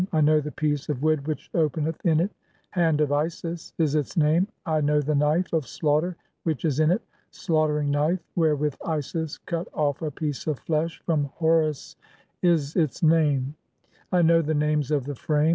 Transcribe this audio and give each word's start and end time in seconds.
I 0.13 0.19
know 0.19 0.39
the 0.41 0.49
piece 0.51 0.89
of 0.89 1.03
"wood 1.03 1.27
which 1.27 1.51
openeth 1.53 2.03
in 2.07 2.19
it; 2.21 2.31
'Hand 2.71 3.01
of 3.01 3.11
Isis' 3.11 3.71
[is 3.77 3.93
its 3.93 4.17
name]. 4.17 4.47
I 4.65 4.81
know 4.81 4.99
"the 4.99 5.13
knife 5.13 5.53
of 5.53 5.67
slaughter 5.67 6.07
(9) 6.07 6.15
which 6.41 6.65
is 6.65 6.79
in 6.79 6.89
it; 6.89 7.03
'Slaughtering 7.29 7.91
knife 7.91 8.19
"wherewith 8.35 8.77
Isis 8.83 9.37
cut 9.37 9.67
off 9.75 10.01
a 10.01 10.09
piece 10.09 10.47
of 10.47 10.57
flesh 10.57 10.99
from 11.05 11.25
Horus' 11.35 11.97
[is 12.41 12.75
its 12.75 13.03
name]. 13.03 13.53
"I 14.11 14.23
know 14.23 14.41
the 14.41 14.55
names 14.55 14.89
of 14.89 15.05
the 15.05 15.13
frame 15.13 15.49